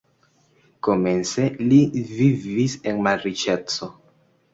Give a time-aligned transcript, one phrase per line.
[0.85, 1.77] Komence li
[2.13, 3.91] vivis en malriĉeco.